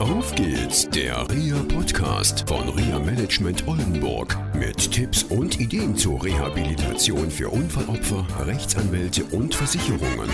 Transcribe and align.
Auf 0.00 0.34
geht's, 0.34 0.88
der 0.88 1.28
RIA 1.28 1.62
Podcast 1.64 2.48
von 2.48 2.66
RIA 2.70 2.98
Management 3.00 3.68
Oldenburg 3.68 4.34
mit 4.54 4.90
Tipps 4.90 5.24
und 5.24 5.60
Ideen 5.60 5.94
zur 5.94 6.24
Rehabilitation 6.24 7.30
für 7.30 7.50
Unfallopfer, 7.50 8.26
Rechtsanwälte 8.46 9.24
und 9.26 9.54
Versicherungen. 9.54 10.30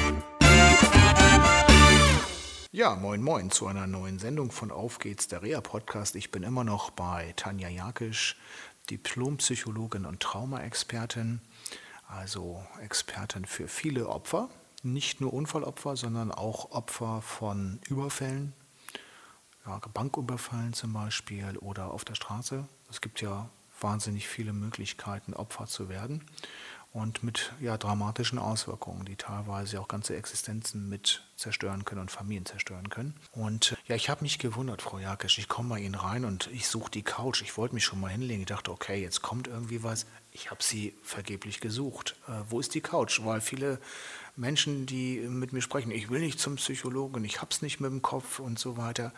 Ja, 2.71 2.95
moin 2.95 3.21
moin 3.21 3.51
zu 3.51 3.67
einer 3.67 3.89
neuen 3.89 4.21
Sendung 4.21 4.53
von 4.53 4.71
Auf 4.71 5.01
geht's, 5.01 5.27
der 5.27 5.43
RIA 5.43 5.61
Podcast. 5.61 6.15
Ich 6.15 6.31
bin 6.31 6.45
immer 6.45 6.63
noch 6.63 6.91
bei 6.91 7.35
Tanja 7.35 7.69
Jakisch, 7.69 8.37
Diplompsychologin 8.89 10.07
und 10.07 10.21
Traumaexpertin, 10.21 11.41
also 12.07 12.65
Expertin 12.81 13.47
für 13.47 13.67
viele 13.67 14.09
Opfer, 14.11 14.49
nicht 14.85 15.21
nur 15.21 15.33
Unfallopfer, 15.33 15.97
sondern 15.97 16.31
auch 16.31 16.71
Opfer 16.71 17.21
von 17.21 17.81
Überfällen, 17.89 18.53
ja, 19.67 19.81
Banküberfallen 19.93 20.73
zum 20.73 20.93
Beispiel 20.93 21.57
oder 21.59 21.91
auf 21.91 22.05
der 22.05 22.15
Straße. 22.15 22.67
Es 22.91 23.01
gibt 23.01 23.21
ja 23.21 23.49
wahnsinnig 23.81 24.27
viele 24.27 24.53
Möglichkeiten, 24.53 25.35
Opfer 25.35 25.67
zu 25.67 25.89
werden 25.89 26.25
und 26.97 27.23
mit 27.23 27.53
ja, 27.61 27.77
dramatischen 27.77 28.39
Auswirkungen, 28.39 29.05
die 29.05 29.17
teilweise 29.17 29.81
auch 29.81 29.89
ganze 29.89 30.17
Existenzen 30.17 30.89
mit 30.89 31.23
zerstören 31.37 31.85
können 31.85 32.01
und 32.01 32.11
Familien 32.11 32.47
zerstören 32.47 32.89
können. 32.89 33.15
Und 33.33 33.77
ja, 33.87 33.97
ich 33.97 34.09
habe 34.09 34.23
mich 34.23 34.39
gewundert, 34.39 34.81
Frau 34.81 34.99
Jakisch, 34.99 35.39
ich 35.39 35.47
komme 35.47 35.69
bei 35.69 35.81
Ihnen 35.81 35.95
rein 35.95 36.25
und 36.25 36.49
ich 36.53 36.67
suche 36.69 36.91
die 36.91 37.03
Couch. 37.03 37.43
Ich 37.43 37.59
wollte 37.59 37.75
mich 37.75 37.85
schon 37.85 38.01
mal 38.01 38.09
hinlegen. 38.09 38.41
Ich 38.41 38.47
dachte, 38.47 38.71
okay, 38.71 39.03
jetzt 39.03 39.21
kommt 39.21 39.47
irgendwie 39.47 39.83
was. 39.83 40.07
Ich 40.37 40.51
habe 40.51 40.63
sie 40.63 40.93
vergeblich 41.03 41.61
gesucht. 41.61 42.15
Äh, 42.29 42.33
wo 42.51 42.61
ist 42.61 42.75
die 42.75 42.83
Couch? 42.83 43.25
Weil 43.25 43.41
viele 43.41 43.79
Menschen, 44.37 44.85
die 44.85 45.17
mit 45.21 45.55
mir 45.55 45.63
sprechen, 45.63 45.91
ich 45.91 46.11
will 46.11 46.21
nicht 46.21 46.39
zum 46.39 46.57
Psychologen, 46.57 47.25
ich 47.25 47.41
habe 47.41 47.49
es 47.51 47.63
nicht 47.63 47.81
mit 47.81 47.91
dem 47.91 48.03
Kopf 48.03 48.39
und 48.39 48.59
so 48.59 48.77
weiter. 48.77 49.15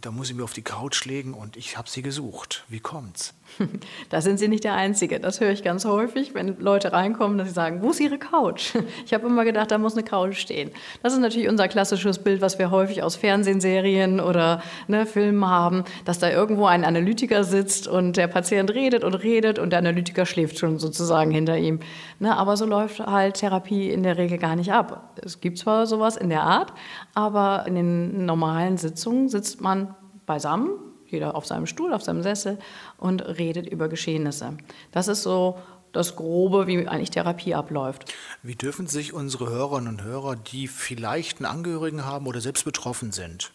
Da 0.00 0.10
muss 0.10 0.30
ich 0.30 0.34
mir 0.34 0.42
auf 0.42 0.52
die 0.52 0.62
Couch 0.62 1.04
legen 1.04 1.32
und 1.32 1.56
ich 1.56 1.76
habe 1.76 1.88
sie 1.88 2.02
gesucht. 2.02 2.64
Wie 2.68 2.80
kommt's? 2.80 3.34
Da 4.10 4.20
sind 4.20 4.38
Sie 4.38 4.48
nicht 4.48 4.64
der 4.64 4.74
Einzige. 4.74 5.20
Das 5.20 5.40
höre 5.40 5.50
ich 5.50 5.62
ganz 5.62 5.84
häufig, 5.84 6.34
wenn 6.34 6.58
Leute 6.58 6.92
reinkommen, 6.92 7.38
dass 7.38 7.48
sie 7.48 7.54
sagen, 7.54 7.82
wo 7.82 7.90
ist 7.90 8.00
Ihre 8.00 8.18
Couch? 8.18 8.74
Ich 9.04 9.14
habe 9.14 9.26
immer 9.26 9.44
gedacht, 9.44 9.70
da 9.70 9.78
muss 9.78 9.92
eine 9.92 10.02
Couch 10.02 10.38
stehen. 10.38 10.70
Das 11.02 11.12
ist 11.12 11.20
natürlich 11.20 11.48
unser 11.48 11.68
klassisches 11.68 12.18
Bild, 12.18 12.40
was 12.40 12.58
wir 12.58 12.70
häufig 12.70 13.02
aus 13.02 13.14
Fernsehserien 13.14 14.18
oder 14.20 14.62
ne, 14.88 15.06
Filmen 15.06 15.46
haben, 15.46 15.84
dass 16.04 16.18
da 16.18 16.30
irgendwo 16.30 16.66
ein 16.66 16.84
Analytiker 16.84 17.44
sitzt 17.44 17.86
und 17.86 18.16
der 18.16 18.26
Patient 18.26 18.70
redet 18.72 19.04
und 19.04 19.14
redet 19.14 19.58
und 19.58 19.70
der 19.70 19.78
Analytiker 19.80 20.26
schläft 20.26 20.45
schon 20.54 20.78
sozusagen 20.78 21.30
hinter 21.30 21.58
ihm. 21.58 21.80
Ne, 22.18 22.36
aber 22.36 22.56
so 22.56 22.66
läuft 22.66 23.00
halt 23.00 23.36
Therapie 23.36 23.90
in 23.90 24.02
der 24.02 24.16
Regel 24.16 24.38
gar 24.38 24.56
nicht 24.56 24.72
ab. 24.72 25.18
Es 25.22 25.40
gibt 25.40 25.58
zwar 25.58 25.86
sowas 25.86 26.16
in 26.16 26.28
der 26.28 26.42
Art, 26.42 26.72
aber 27.14 27.64
in 27.66 27.74
den 27.74 28.26
normalen 28.26 28.76
Sitzungen 28.76 29.28
sitzt 29.28 29.60
man 29.60 29.94
beisammen 30.26 30.70
jeder 31.08 31.34
auf 31.34 31.46
seinem 31.46 31.66
Stuhl, 31.66 31.92
auf 31.92 32.02
seinem 32.02 32.22
Sessel 32.22 32.58
und 32.98 33.20
redet 33.20 33.68
über 33.68 33.88
Geschehnisse. 33.88 34.56
Das 34.90 35.08
ist 35.08 35.22
so 35.22 35.58
das 35.92 36.16
Grobe, 36.16 36.66
wie 36.66 36.86
eigentlich 36.86 37.10
Therapie 37.10 37.54
abläuft. 37.54 38.12
Wie 38.42 38.54
dürfen 38.54 38.86
sich 38.86 39.14
unsere 39.14 39.48
Hörerinnen 39.48 39.88
und 39.88 40.02
Hörer, 40.02 40.36
die 40.36 40.68
vielleicht 40.68 41.38
einen 41.38 41.46
Angehörigen 41.46 42.04
haben 42.04 42.26
oder 42.26 42.40
selbst 42.40 42.64
betroffen 42.64 43.12
sind, 43.12 43.50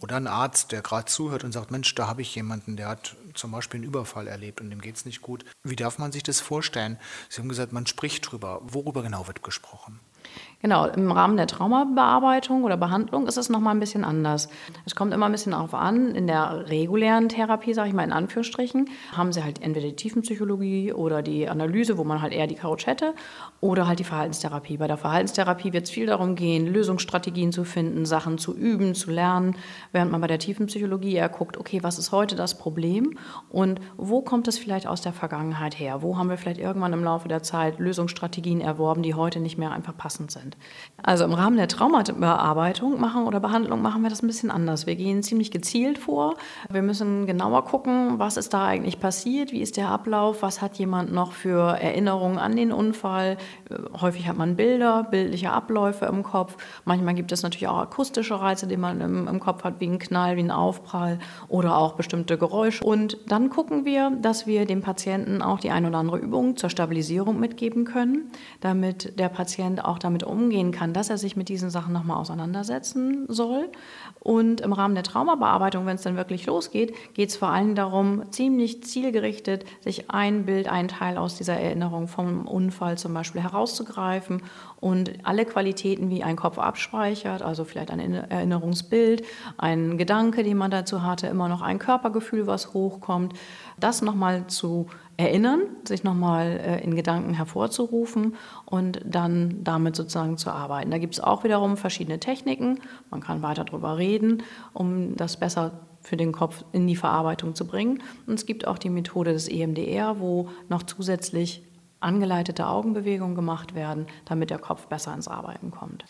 oder 0.00 0.16
ein 0.16 0.26
Arzt, 0.26 0.72
der 0.72 0.82
gerade 0.82 1.06
zuhört 1.06 1.44
und 1.44 1.52
sagt, 1.52 1.70
Mensch, 1.70 1.94
da 1.94 2.06
habe 2.06 2.22
ich 2.22 2.34
jemanden, 2.34 2.76
der 2.76 2.88
hat 2.88 3.16
zum 3.34 3.50
Beispiel 3.50 3.78
einen 3.78 3.88
Überfall 3.88 4.26
erlebt 4.26 4.60
und 4.60 4.70
dem 4.70 4.80
geht 4.80 4.96
es 4.96 5.04
nicht 5.04 5.22
gut. 5.22 5.44
Wie 5.62 5.76
darf 5.76 5.98
man 5.98 6.12
sich 6.12 6.22
das 6.22 6.40
vorstellen? 6.40 6.98
Sie 7.28 7.40
haben 7.40 7.48
gesagt, 7.48 7.72
man 7.72 7.86
spricht 7.86 8.30
drüber. 8.30 8.60
Worüber 8.62 9.02
genau 9.02 9.26
wird 9.26 9.42
gesprochen? 9.42 10.00
Genau, 10.60 10.86
im 10.86 11.12
Rahmen 11.12 11.36
der 11.36 11.46
Traumabearbeitung 11.46 12.64
oder 12.64 12.76
Behandlung 12.76 13.28
ist 13.28 13.36
es 13.36 13.48
nochmal 13.48 13.76
ein 13.76 13.80
bisschen 13.80 14.02
anders. 14.02 14.48
Es 14.84 14.96
kommt 14.96 15.14
immer 15.14 15.26
ein 15.26 15.32
bisschen 15.32 15.52
darauf 15.52 15.72
an, 15.72 16.16
in 16.16 16.26
der 16.26 16.68
regulären 16.68 17.28
Therapie, 17.28 17.74
sage 17.74 17.90
ich 17.90 17.94
mal 17.94 18.02
in 18.02 18.12
Anführungsstrichen, 18.12 18.90
haben 19.16 19.32
sie 19.32 19.44
halt 19.44 19.62
entweder 19.62 19.86
die 19.86 19.94
Tiefenpsychologie 19.94 20.92
oder 20.92 21.22
die 21.22 21.48
Analyse, 21.48 21.96
wo 21.96 22.02
man 22.02 22.20
halt 22.20 22.32
eher 22.32 22.48
die 22.48 22.56
Couch 22.56 22.88
hätte, 22.88 23.14
oder 23.60 23.86
halt 23.86 24.00
die 24.00 24.04
Verhaltenstherapie. 24.04 24.78
Bei 24.78 24.88
der 24.88 24.96
Verhaltenstherapie 24.96 25.72
wird 25.72 25.84
es 25.84 25.90
viel 25.90 26.06
darum 26.06 26.34
gehen, 26.34 26.66
Lösungsstrategien 26.66 27.52
zu 27.52 27.62
finden, 27.62 28.04
Sachen 28.04 28.36
zu 28.38 28.52
üben, 28.52 28.96
zu 28.96 29.12
lernen, 29.12 29.56
während 29.92 30.10
man 30.10 30.20
bei 30.20 30.26
der 30.26 30.40
Tiefenpsychologie 30.40 31.14
eher 31.14 31.28
guckt, 31.28 31.56
okay, 31.56 31.84
was 31.84 32.00
ist 32.00 32.10
heute 32.10 32.34
das 32.34 32.58
Problem 32.58 33.16
und 33.48 33.80
wo 33.96 34.22
kommt 34.22 34.48
es 34.48 34.58
vielleicht 34.58 34.88
aus 34.88 35.02
der 35.02 35.12
Vergangenheit 35.12 35.78
her? 35.78 36.02
Wo 36.02 36.18
haben 36.18 36.30
wir 36.30 36.36
vielleicht 36.36 36.58
irgendwann 36.58 36.92
im 36.92 37.04
Laufe 37.04 37.28
der 37.28 37.44
Zeit 37.44 37.78
Lösungsstrategien 37.78 38.60
erworben, 38.60 39.04
die 39.04 39.14
heute 39.14 39.38
nicht 39.38 39.56
mehr 39.56 39.70
einfach 39.70 39.96
passend 40.18 40.30
sind? 40.32 40.56
Also 41.02 41.24
im 41.24 41.32
Rahmen 41.32 41.56
der 41.56 41.68
Traumabearbeitung 41.68 43.00
machen 43.00 43.26
oder 43.26 43.40
Behandlung 43.40 43.80
machen 43.82 44.02
wir 44.02 44.10
das 44.10 44.22
ein 44.22 44.26
bisschen 44.26 44.50
anders. 44.50 44.86
Wir 44.86 44.96
gehen 44.96 45.22
ziemlich 45.22 45.50
gezielt 45.50 45.98
vor. 45.98 46.36
Wir 46.70 46.82
müssen 46.82 47.26
genauer 47.26 47.64
gucken, 47.64 48.18
was 48.18 48.36
ist 48.36 48.52
da 48.52 48.66
eigentlich 48.66 48.98
passiert, 48.98 49.52
wie 49.52 49.62
ist 49.62 49.76
der 49.76 49.88
Ablauf, 49.88 50.42
was 50.42 50.60
hat 50.60 50.76
jemand 50.78 51.12
noch 51.12 51.32
für 51.32 51.78
Erinnerungen 51.78 52.38
an 52.38 52.56
den 52.56 52.72
Unfall. 52.72 53.36
Häufig 54.00 54.26
hat 54.26 54.36
man 54.36 54.56
Bilder, 54.56 55.04
bildliche 55.04 55.52
Abläufe 55.52 56.06
im 56.06 56.22
Kopf. 56.22 56.56
Manchmal 56.84 57.14
gibt 57.14 57.30
es 57.32 57.42
natürlich 57.42 57.68
auch 57.68 57.78
akustische 57.78 58.40
Reize, 58.40 58.66
die 58.66 58.76
man 58.76 59.00
im, 59.00 59.28
im 59.28 59.40
Kopf 59.40 59.64
hat, 59.64 59.80
wie 59.80 59.86
ein 59.86 59.98
Knall, 59.98 60.36
wie 60.36 60.42
ein 60.42 60.50
Aufprall 60.50 61.18
oder 61.48 61.76
auch 61.76 61.94
bestimmte 61.94 62.38
Geräusche. 62.38 62.84
Und 62.84 63.18
dann 63.28 63.50
gucken 63.50 63.84
wir, 63.84 64.10
dass 64.20 64.46
wir 64.46 64.66
dem 64.66 64.80
Patienten 64.80 65.42
auch 65.42 65.60
die 65.60 65.70
ein 65.70 65.86
oder 65.86 65.98
andere 65.98 66.18
Übung 66.18 66.56
zur 66.56 66.70
Stabilisierung 66.70 67.38
mitgeben 67.38 67.84
können, 67.84 68.30
damit 68.60 69.18
der 69.18 69.28
Patient 69.28 69.84
auch 69.84 69.98
damit 70.08 70.24
umgehen 70.24 70.72
kann, 70.72 70.94
dass 70.94 71.10
er 71.10 71.18
sich 71.18 71.36
mit 71.36 71.50
diesen 71.50 71.68
Sachen 71.68 71.92
nochmal 71.92 72.16
auseinandersetzen 72.16 73.26
soll. 73.28 73.68
Und 74.20 74.62
im 74.62 74.72
Rahmen 74.72 74.94
der 74.94 75.04
Traumabearbeitung, 75.04 75.84
wenn 75.84 75.96
es 75.96 76.02
dann 76.02 76.16
wirklich 76.16 76.46
losgeht, 76.46 76.94
geht 77.14 77.28
es 77.28 77.36
vor 77.36 77.48
allem 77.48 77.74
darum, 77.74 78.30
ziemlich 78.32 78.82
zielgerichtet 78.82 79.66
sich 79.84 80.10
ein 80.10 80.46
Bild, 80.46 80.66
ein 80.68 80.88
Teil 80.88 81.18
aus 81.18 81.36
dieser 81.36 81.54
Erinnerung 81.54 82.08
vom 82.08 82.46
Unfall 82.46 82.96
zum 82.96 83.12
Beispiel 83.12 83.42
herauszugreifen 83.42 84.42
und 84.80 85.12
alle 85.24 85.44
Qualitäten, 85.44 86.08
wie 86.08 86.22
ein 86.22 86.36
Kopf 86.36 86.58
abspeichert, 86.58 87.42
also 87.42 87.64
vielleicht 87.64 87.90
ein 87.90 88.14
Erinnerungsbild, 88.14 89.24
ein 89.58 89.98
Gedanke, 89.98 90.42
den 90.42 90.56
man 90.56 90.70
dazu 90.70 91.02
hatte, 91.02 91.26
immer 91.26 91.48
noch 91.48 91.60
ein 91.60 91.78
Körpergefühl, 91.78 92.46
was 92.46 92.72
hochkommt, 92.72 93.34
das 93.78 94.00
nochmal 94.00 94.46
zu 94.46 94.86
erinnern, 95.18 95.62
sich 95.86 96.04
nochmal 96.04 96.60
äh, 96.64 96.84
in 96.84 96.94
Gedanken 96.94 97.34
hervorzurufen 97.34 98.36
und 98.64 99.00
dann 99.04 99.62
damit 99.64 99.96
sozusagen 99.96 100.38
zu 100.38 100.50
arbeiten. 100.50 100.92
Da 100.92 100.98
gibt 100.98 101.14
es 101.14 101.20
auch 101.20 101.42
wiederum 101.42 101.76
verschiedene 101.76 102.20
Techniken. 102.20 102.80
Man 103.10 103.20
kann 103.20 103.42
weiter 103.42 103.64
darüber 103.64 103.98
reden, 103.98 104.44
um 104.72 105.16
das 105.16 105.38
besser 105.38 105.80
für 106.00 106.16
den 106.16 106.30
Kopf 106.30 106.64
in 106.70 106.86
die 106.86 106.94
Verarbeitung 106.94 107.56
zu 107.56 107.66
bringen. 107.66 108.00
Und 108.26 108.34
es 108.34 108.46
gibt 108.46 108.66
auch 108.66 108.78
die 108.78 108.90
Methode 108.90 109.32
des 109.32 109.48
EMDR, 109.48 110.20
wo 110.20 110.50
noch 110.68 110.84
zusätzlich 110.84 111.64
angeleitete 111.98 112.68
Augenbewegungen 112.68 113.34
gemacht 113.34 113.74
werden, 113.74 114.06
damit 114.24 114.50
der 114.50 114.58
Kopf 114.58 114.86
besser 114.86 115.12
ins 115.14 115.26
Arbeiten 115.26 115.72
kommt. 115.72 116.04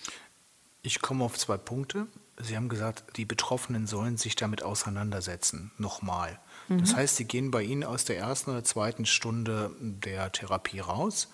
Ich 0.82 1.00
komme 1.00 1.24
auf 1.24 1.38
zwei 1.38 1.56
Punkte. 1.56 2.08
Sie 2.40 2.56
haben 2.56 2.68
gesagt, 2.68 3.16
die 3.16 3.24
Betroffenen 3.24 3.86
sollen 3.86 4.18
sich 4.18 4.36
damit 4.36 4.62
auseinandersetzen. 4.62 5.72
Nochmal. 5.78 6.38
Mhm. 6.68 6.78
Das 6.80 6.94
heißt, 6.94 7.16
sie 7.16 7.24
gehen 7.24 7.50
bei 7.50 7.62
Ihnen 7.62 7.84
aus 7.84 8.04
der 8.04 8.18
ersten 8.18 8.50
oder 8.50 8.64
zweiten 8.64 9.06
Stunde 9.06 9.70
der 9.80 10.32
Therapie 10.32 10.80
raus 10.80 11.28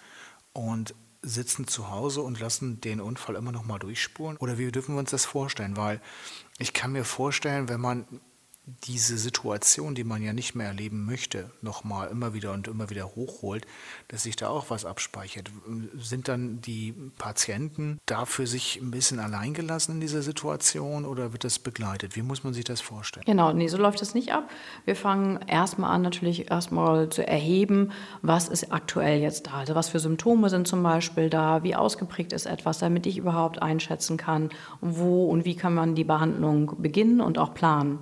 und 0.52 0.94
sitzen 1.22 1.66
zu 1.66 1.90
Hause 1.90 2.20
und 2.20 2.38
lassen 2.40 2.80
den 2.80 3.00
Unfall 3.00 3.34
immer 3.36 3.52
noch 3.52 3.64
mal 3.64 3.78
durchspuren? 3.78 4.36
Oder 4.36 4.58
wie 4.58 4.70
dürfen 4.70 4.94
wir 4.94 5.00
uns 5.00 5.10
das 5.10 5.24
vorstellen? 5.24 5.76
Weil 5.76 6.00
ich 6.58 6.72
kann 6.72 6.92
mir 6.92 7.04
vorstellen, 7.04 7.68
wenn 7.68 7.80
man 7.80 8.06
diese 8.66 9.18
Situation, 9.18 9.94
die 9.94 10.04
man 10.04 10.22
ja 10.22 10.32
nicht 10.32 10.54
mehr 10.54 10.68
erleben 10.68 11.04
möchte, 11.04 11.50
nochmal 11.60 12.08
immer 12.08 12.32
wieder 12.32 12.52
und 12.52 12.66
immer 12.66 12.88
wieder 12.88 13.14
hochholt, 13.14 13.66
dass 14.08 14.22
sich 14.22 14.36
da 14.36 14.48
auch 14.48 14.70
was 14.70 14.86
abspeichert. 14.86 15.50
Sind 15.98 16.28
dann 16.28 16.62
die 16.62 16.94
Patienten 17.18 17.98
dafür 18.06 18.46
sich 18.46 18.80
ein 18.80 18.90
bisschen 18.90 19.18
alleingelassen 19.18 19.96
in 19.96 20.00
dieser 20.00 20.22
Situation 20.22 21.04
oder 21.04 21.32
wird 21.32 21.44
das 21.44 21.58
begleitet? 21.58 22.16
Wie 22.16 22.22
muss 22.22 22.42
man 22.42 22.54
sich 22.54 22.64
das 22.64 22.80
vorstellen? 22.80 23.24
Genau, 23.26 23.52
nee, 23.52 23.68
so 23.68 23.76
läuft 23.76 24.00
es 24.00 24.14
nicht 24.14 24.32
ab. 24.32 24.48
Wir 24.86 24.96
fangen 24.96 25.40
erstmal 25.46 25.90
an, 25.90 26.00
natürlich 26.00 26.50
erstmal 26.50 27.10
zu 27.10 27.26
erheben, 27.26 27.92
was 28.22 28.48
ist 28.48 28.72
aktuell 28.72 29.20
jetzt 29.20 29.48
da. 29.48 29.54
Also 29.54 29.74
was 29.74 29.90
für 29.90 29.98
Symptome 29.98 30.48
sind 30.48 30.66
zum 30.66 30.82
Beispiel 30.82 31.28
da, 31.28 31.62
wie 31.64 31.74
ausgeprägt 31.74 32.32
ist 32.32 32.46
etwas, 32.46 32.78
damit 32.78 33.04
ich 33.04 33.18
überhaupt 33.18 33.60
einschätzen 33.60 34.16
kann, 34.16 34.48
wo 34.80 35.26
und 35.26 35.44
wie 35.44 35.54
kann 35.54 35.74
man 35.74 35.94
die 35.94 36.04
Behandlung 36.04 36.76
beginnen 36.78 37.20
und 37.20 37.38
auch 37.38 37.52
planen. 37.52 37.98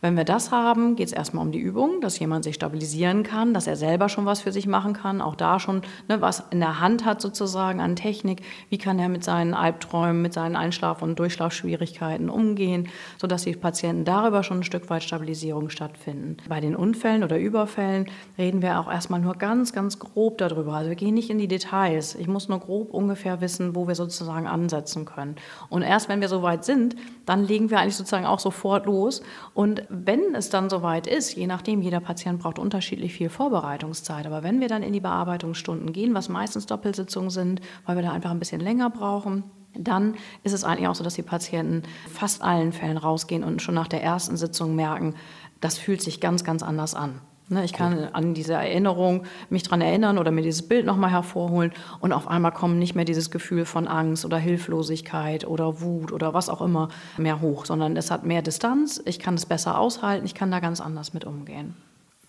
Wenn 0.00 0.16
wir 0.16 0.24
das 0.24 0.50
haben, 0.50 0.96
geht 0.96 1.08
es 1.08 1.12
erstmal 1.12 1.44
um 1.44 1.52
die 1.52 1.58
Übung, 1.58 2.00
dass 2.00 2.18
jemand 2.18 2.44
sich 2.44 2.54
stabilisieren 2.54 3.22
kann, 3.22 3.54
dass 3.54 3.66
er 3.66 3.76
selber 3.76 4.08
schon 4.08 4.26
was 4.26 4.42
für 4.42 4.52
sich 4.52 4.66
machen 4.66 4.92
kann, 4.92 5.20
auch 5.20 5.34
da 5.34 5.60
schon 5.60 5.82
ne, 6.08 6.20
was 6.20 6.42
in 6.50 6.60
der 6.60 6.80
Hand 6.80 7.04
hat 7.04 7.20
sozusagen 7.20 7.80
an 7.80 7.96
Technik. 7.96 8.42
Wie 8.68 8.78
kann 8.78 8.98
er 8.98 9.08
mit 9.08 9.24
seinen 9.24 9.54
Albträumen, 9.54 10.22
mit 10.22 10.32
seinen 10.32 10.56
Einschlaf- 10.56 11.02
und 11.02 11.18
Durchschlafschwierigkeiten 11.18 12.30
umgehen, 12.30 12.88
sodass 13.18 13.44
die 13.44 13.54
Patienten 13.54 14.04
darüber 14.04 14.42
schon 14.42 14.60
ein 14.60 14.64
Stück 14.64 14.90
weit 14.90 15.02
Stabilisierung 15.02 15.70
stattfinden. 15.70 16.36
Bei 16.48 16.60
den 16.60 16.76
Unfällen 16.76 17.24
oder 17.24 17.38
Überfällen 17.38 18.06
reden 18.38 18.62
wir 18.62 18.80
auch 18.80 18.90
erstmal 18.90 19.20
nur 19.20 19.34
ganz, 19.34 19.72
ganz 19.72 19.98
grob 19.98 20.38
darüber. 20.38 20.74
Also 20.74 20.90
wir 20.90 20.96
gehen 20.96 21.14
nicht 21.14 21.30
in 21.30 21.38
die 21.38 21.48
Details. 21.48 22.14
Ich 22.14 22.26
muss 22.26 22.48
nur 22.48 22.60
grob 22.60 22.92
ungefähr 22.92 23.40
wissen, 23.40 23.74
wo 23.74 23.88
wir 23.88 23.94
sozusagen 23.94 24.46
ansetzen 24.46 25.04
können. 25.04 25.36
Und 25.68 25.82
erst 25.82 26.08
wenn 26.08 26.20
wir 26.20 26.28
so 26.28 26.42
weit 26.42 26.64
sind, 26.64 26.96
dann 27.26 27.44
legen 27.44 27.70
wir 27.70 27.78
eigentlich 27.78 27.96
sozusagen 27.96 28.26
auch 28.26 28.40
sofort 28.40 28.86
los. 28.86 29.22
Und 29.54 29.83
wenn 29.88 30.34
es 30.34 30.50
dann 30.50 30.70
soweit 30.70 31.06
ist, 31.06 31.34
je 31.34 31.46
nachdem, 31.46 31.82
jeder 31.82 32.00
Patient 32.00 32.40
braucht 32.40 32.58
unterschiedlich 32.58 33.14
viel 33.14 33.28
Vorbereitungszeit, 33.28 34.26
aber 34.26 34.42
wenn 34.42 34.60
wir 34.60 34.68
dann 34.68 34.82
in 34.82 34.92
die 34.92 35.00
Bearbeitungsstunden 35.00 35.92
gehen, 35.92 36.14
was 36.14 36.28
meistens 36.28 36.66
Doppelsitzungen 36.66 37.30
sind, 37.30 37.60
weil 37.86 37.96
wir 37.96 38.02
da 38.02 38.12
einfach 38.12 38.30
ein 38.30 38.38
bisschen 38.38 38.60
länger 38.60 38.90
brauchen, 38.90 39.44
dann 39.76 40.14
ist 40.42 40.52
es 40.52 40.64
eigentlich 40.64 40.88
auch 40.88 40.94
so, 40.94 41.04
dass 41.04 41.14
die 41.14 41.22
Patienten 41.22 41.82
fast 42.12 42.42
allen 42.42 42.72
Fällen 42.72 42.96
rausgehen 42.96 43.44
und 43.44 43.62
schon 43.62 43.74
nach 43.74 43.88
der 43.88 44.02
ersten 44.02 44.36
Sitzung 44.36 44.74
merken, 44.74 45.14
das 45.60 45.78
fühlt 45.78 46.02
sich 46.02 46.20
ganz, 46.20 46.44
ganz 46.44 46.62
anders 46.62 46.94
an. 46.94 47.20
Ne, 47.48 47.62
ich 47.62 47.74
kann 47.74 48.04
an 48.14 48.32
diese 48.32 48.54
Erinnerung 48.54 49.24
mich 49.50 49.64
daran 49.64 49.82
erinnern 49.82 50.16
oder 50.16 50.30
mir 50.30 50.40
dieses 50.40 50.66
Bild 50.66 50.86
nochmal 50.86 51.10
hervorholen 51.10 51.72
und 52.00 52.14
auf 52.14 52.26
einmal 52.26 52.52
kommt 52.52 52.78
nicht 52.78 52.94
mehr 52.94 53.04
dieses 53.04 53.30
Gefühl 53.30 53.66
von 53.66 53.86
Angst 53.86 54.24
oder 54.24 54.38
Hilflosigkeit 54.38 55.46
oder 55.46 55.82
Wut 55.82 56.10
oder 56.10 56.32
was 56.32 56.48
auch 56.48 56.62
immer 56.62 56.88
mehr 57.18 57.42
hoch, 57.42 57.66
sondern 57.66 57.98
es 57.98 58.10
hat 58.10 58.24
mehr 58.24 58.40
Distanz, 58.40 59.02
ich 59.04 59.18
kann 59.18 59.34
es 59.34 59.44
besser 59.44 59.78
aushalten, 59.78 60.24
ich 60.24 60.34
kann 60.34 60.50
da 60.50 60.60
ganz 60.60 60.80
anders 60.80 61.12
mit 61.12 61.26
umgehen. 61.26 61.76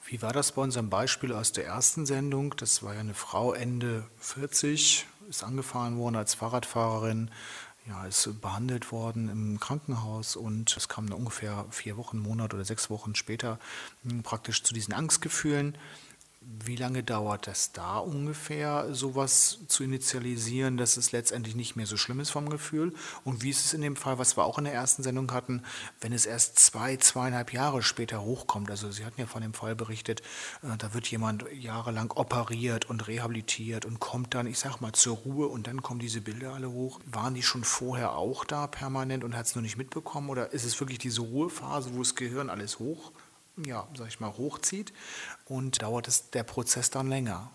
Wie 0.08 0.22
war 0.22 0.34
das 0.34 0.52
bei 0.52 0.62
unserem 0.62 0.90
Beispiel 0.90 1.32
aus 1.32 1.54
der 1.54 1.66
ersten 1.66 2.06
Sendung? 2.06 2.54
Das 2.58 2.84
war 2.84 2.94
ja 2.94 3.00
eine 3.00 3.14
Frau 3.14 3.54
Ende 3.54 4.04
40, 4.20 5.08
ist 5.30 5.44
angefahren 5.44 5.98
worden 5.98 6.18
als 6.18 6.34
Fahrradfahrerin, 6.34 7.32
ja, 7.88 8.06
ist 8.06 8.42
behandelt 8.42 8.92
worden 8.92 9.30
im 9.30 9.60
Krankenhaus 9.60 10.36
und 10.36 10.76
es 10.76 10.88
kam 10.88 11.12
ungefähr 11.12 11.66
vier 11.70 11.98
Wochen, 11.98 12.18
Monat 12.18 12.54
oder 12.54 12.66
sechs 12.66 12.90
Wochen 12.90 13.16
später 13.16 13.60
hm, 14.04 14.24
praktisch 14.24 14.64
zu 14.64 14.74
diesen 14.74 14.94
Angstgefühlen. 14.94 15.78
Wie 16.48 16.76
lange 16.76 17.02
dauert 17.02 17.48
das 17.48 17.72
da 17.72 17.98
ungefähr, 17.98 18.94
sowas 18.94 19.60
zu 19.68 19.84
initialisieren, 19.84 20.78
dass 20.78 20.96
es 20.96 21.12
letztendlich 21.12 21.56
nicht 21.56 21.76
mehr 21.76 21.88
so 21.88 21.98
schlimm 21.98 22.20
ist 22.20 22.30
vom 22.30 22.50
Gefühl? 22.50 22.94
Und 23.24 23.42
wie 23.42 23.50
ist 23.50 23.66
es 23.66 23.74
in 23.74 23.82
dem 23.82 23.96
Fall, 23.96 24.20
was 24.20 24.38
wir 24.38 24.44
auch 24.44 24.60
in 24.60 24.66
der 24.66 24.74
ersten 24.74 25.02
Sendung 25.02 25.32
hatten, 25.32 25.64
wenn 26.02 26.14
es 26.14 26.28
erst 26.28 26.60
zwei, 26.60 26.98
zweieinhalb 26.98 27.52
Jahre 27.52 27.82
später 27.82 28.22
hochkommt? 28.22 28.70
Also 28.70 28.92
Sie 28.92 29.06
hatten 29.06 29.20
ja 29.20 29.26
von 29.26 29.42
dem 29.42 29.56
Fall 29.56 29.76
berichtet, 29.76 30.22
äh, 30.62 30.78
da 30.78 30.94
wird 30.94 31.08
jemand 31.08 31.46
jahrelang 31.52 32.12
operiert 32.12 32.86
und 32.90 33.08
rehabilitiert 33.08 33.86
und 33.86 34.00
kommt 34.00 34.36
dann, 34.36 34.46
ich 34.46 34.60
sag 34.60 34.82
mal, 34.82 34.94
zur 34.94 35.18
Ruhe 35.18 35.48
und 35.48 35.66
dann 35.66 35.82
kommen 35.82 36.00
diese 36.00 36.22
Bilder 36.22 36.54
alle 36.54 36.70
hoch. 36.72 37.00
Waren 37.06 37.34
die 37.34 37.44
schon 37.44 37.64
vorher 37.64 38.16
auch 38.16 38.46
da 38.46 38.68
permanent 38.68 39.24
und 39.24 39.36
hat 39.36 39.48
es 39.48 39.56
nur 39.56 39.64
nicht 39.64 39.78
mitbekommen? 39.78 40.30
Oder 40.30 40.54
ist 40.54 40.64
es 40.64 40.80
wirklich 40.80 41.00
diese 41.00 41.22
Ruhephase, 41.22 41.96
wo 41.96 42.00
das 42.00 42.14
Gehirn 42.14 42.52
alles 42.52 42.78
hoch 42.78 43.12
ja, 43.64 43.88
sag 43.96 44.08
ich 44.08 44.20
mal, 44.20 44.38
hochzieht 44.38 44.94
und 45.46 45.82
dauert 45.82 46.08
es 46.08 46.32
der 46.32 46.44
Prozess 46.44 46.90
dann 46.90 47.08
länger. 47.08 47.52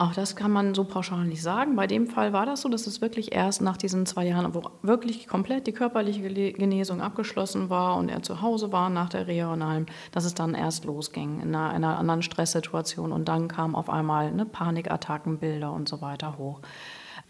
Auch 0.00 0.14
das 0.14 0.34
kann 0.34 0.50
man 0.50 0.74
so 0.74 0.84
pauschal 0.84 1.26
nicht 1.26 1.42
sagen. 1.42 1.76
Bei 1.76 1.86
dem 1.86 2.06
Fall 2.06 2.32
war 2.32 2.46
das 2.46 2.62
so, 2.62 2.70
dass 2.70 2.86
es 2.86 3.02
wirklich 3.02 3.32
erst 3.32 3.60
nach 3.60 3.76
diesen 3.76 4.06
zwei 4.06 4.26
Jahren, 4.26 4.54
wo 4.54 4.62
wirklich 4.80 5.26
komplett 5.26 5.66
die 5.66 5.72
körperliche 5.72 6.22
Genesung 6.22 7.02
abgeschlossen 7.02 7.68
war 7.68 7.98
und 7.98 8.08
er 8.08 8.22
zu 8.22 8.40
Hause 8.40 8.72
war 8.72 8.88
nach 8.88 9.10
der 9.10 9.26
Reha 9.26 9.52
und 9.52 9.60
allem, 9.60 9.84
dass 10.10 10.24
es 10.24 10.34
dann 10.34 10.54
erst 10.54 10.86
losging 10.86 11.42
in 11.42 11.54
einer, 11.54 11.74
einer 11.74 11.98
anderen 11.98 12.22
Stresssituation 12.22 13.12
und 13.12 13.28
dann 13.28 13.46
kamen 13.46 13.74
auf 13.74 13.90
einmal 13.90 14.32
ne, 14.32 14.46
Panikattackenbilder 14.46 15.70
und 15.70 15.86
so 15.86 16.00
weiter 16.00 16.38
hoch. 16.38 16.60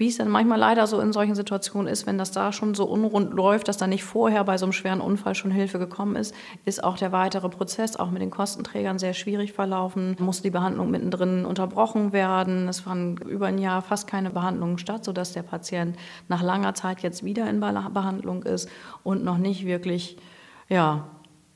Wie 0.00 0.08
es 0.08 0.16
dann 0.16 0.30
manchmal 0.30 0.58
leider 0.58 0.86
so 0.86 0.98
in 0.98 1.12
solchen 1.12 1.34
Situationen 1.34 1.86
ist, 1.86 2.06
wenn 2.06 2.16
das 2.16 2.30
da 2.30 2.52
schon 2.54 2.74
so 2.74 2.86
unrund 2.86 3.34
läuft, 3.34 3.68
dass 3.68 3.76
da 3.76 3.86
nicht 3.86 4.02
vorher 4.02 4.44
bei 4.44 4.56
so 4.56 4.64
einem 4.64 4.72
schweren 4.72 5.02
Unfall 5.02 5.34
schon 5.34 5.50
Hilfe 5.50 5.78
gekommen 5.78 6.16
ist, 6.16 6.34
ist 6.64 6.82
auch 6.82 6.96
der 6.96 7.12
weitere 7.12 7.50
Prozess 7.50 7.96
auch 7.96 8.10
mit 8.10 8.22
den 8.22 8.30
Kostenträgern 8.30 8.98
sehr 8.98 9.12
schwierig 9.12 9.52
verlaufen. 9.52 10.16
Musste 10.18 10.44
die 10.44 10.50
Behandlung 10.50 10.90
mittendrin 10.90 11.44
unterbrochen 11.44 12.14
werden. 12.14 12.66
Es 12.66 12.80
fanden 12.80 13.28
über 13.28 13.48
ein 13.48 13.58
Jahr 13.58 13.82
fast 13.82 14.06
keine 14.06 14.30
Behandlungen 14.30 14.78
statt, 14.78 15.04
sodass 15.04 15.34
der 15.34 15.42
Patient 15.42 15.96
nach 16.28 16.42
langer 16.42 16.72
Zeit 16.72 17.00
jetzt 17.00 17.22
wieder 17.22 17.50
in 17.50 17.60
Behandlung 17.60 18.42
ist 18.44 18.70
und 19.02 19.22
noch 19.22 19.36
nicht 19.36 19.66
wirklich 19.66 20.16
ja, 20.70 21.08